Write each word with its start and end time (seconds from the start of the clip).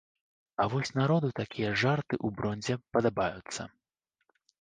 А 0.63 0.65
вось 0.73 0.91
народу 1.01 1.27
такія 1.41 1.73
жарты 1.81 2.15
ў 2.25 2.37
бронзе 2.39 2.79
падабаюцца. 2.97 3.61